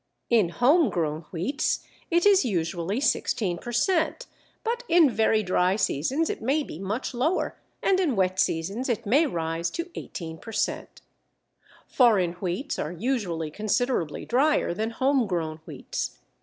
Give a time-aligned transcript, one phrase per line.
[0.31, 4.25] In home grown wheats it is usually 16 per cent.,
[4.63, 9.05] but in very dry seasons it may be much lower, and in wet seasons it
[9.05, 11.03] may rise to 18 per cent.
[11.85, 16.17] Foreign wheats are usually considerably drier than home grown wheats.